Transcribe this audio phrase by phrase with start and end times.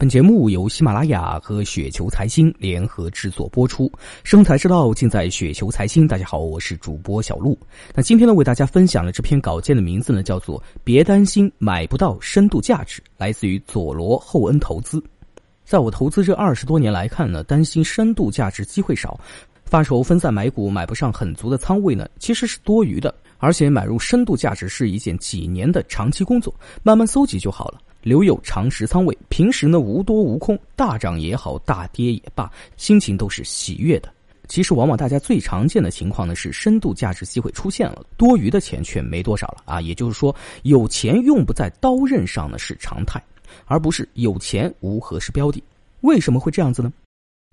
[0.00, 3.90] 本节目由喜马拉雅和雪球财经联合制作播出，
[4.22, 6.06] 生财之道尽在雪球财经。
[6.06, 7.58] 大家好，我是主播小璐。
[7.96, 15.02] 那今天呢，为大家分享的这篇稿件的名字呢，叫做“别担心买不到深度价值”，来自于佐罗厚恩投资。
[15.64, 19.18] 在我投资这二十多年来看呢，担心深度价值机会少，
[19.64, 23.12] 发愁分散买股买不上很足的仓位呢，其实是多余的。
[23.38, 26.54] 而且买入深度价值是一件几年的长期工作，
[26.84, 27.80] 慢慢搜集就好了。
[28.08, 34.10] 留有长时仓位，平时呢无多无空，大涨也好，大跌也罢，心情都是喜悦的。
[34.48, 39.78] 其实，往往大家最常见的情况呢是深度价值机会出现了，多余的钱却没多少了啊。
[39.78, 43.22] 也就是说，有钱用不在刀刃上呢是常态，
[43.66, 45.62] 而不是有钱无合适标的。
[46.00, 46.90] 为什么会这样子呢？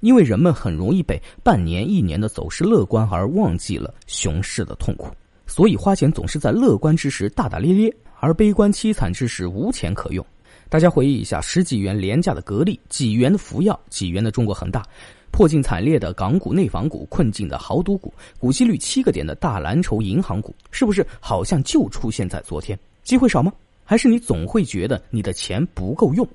[0.02, 5.10] 因为人们很容易被半年、一年的走势乐观而忘记了熊市的痛苦，
[5.46, 10.26] 所以花钱总是在乐观之时大大咧咧，而悲观凄惨之时无钱可用。
[10.70, 14.84] 大家回忆一下，十几元廉价的格力，几元的福耀，几元的中国恒大，
[15.32, 22.78] 破镜惨烈的港股内房股，困境的豪赌股，股息率七个点的大蓝筹银行股，是不是好像就出现在昨天？
[23.04, 23.54] 机会少吗？
[23.84, 26.28] 还是你总会觉得你的钱不够用？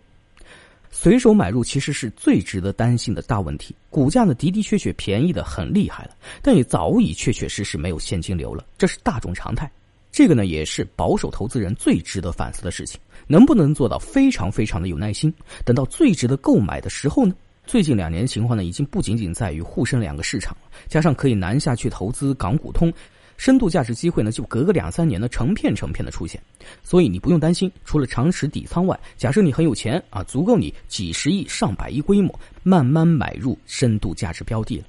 [0.92, 3.74] 随手买入其实是最值得担心的大问题。
[3.90, 9.70] 股价呢的的确确便宜的很厉害了，但也早已确确实实没有现金流了，这是大众常态。
[10.12, 13.00] 这个呢，也是保守投资人最值得反思的事情。
[13.26, 15.32] 能不能做到非常非常的有耐心，
[15.64, 17.34] 等到最值得购买的时候呢？
[17.64, 22.92] 最近两年情况呢，已经不仅仅在于沪深两个市场了，加上可以南下去投资港股通，
[23.36, 26.42] 深度价值机会呢，就隔个两三年呢成片成片的出现。
[26.82, 34.84] 所以你不用担心，除了长持底仓外，假设你很有钱啊，足够你几十亿、上百亿规模，慢慢买入深度价值标的了。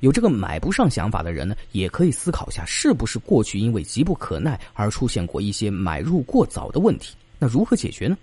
[0.00, 7.14] 有这个买不上想法的人呢，也可以思考一下，是不是过去因为急不可耐而出现过一些买入过早的问题？
[7.38, 8.16] 那如何解决呢？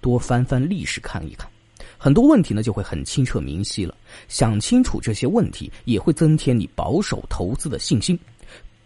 [0.00, 1.48] 多翻翻历史看一看，
[1.96, 3.94] 很多问题呢就会很清澈明晰了。
[4.28, 8.18] 想清楚这些问题，也会增添你保守投资的信心。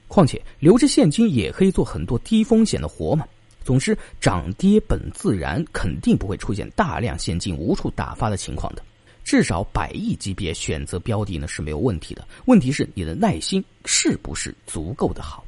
[0.08, 3.24] 况且留着现金也可以做很多低风险的活嘛。
[3.64, 8.82] 总之，涨跌本自然，肯定不会出现大量现金无处打发的情况的。
[9.24, 15.44] 至少百亿级别选择标的呢是没有问题的，问题是你的耐心是不是足够的好。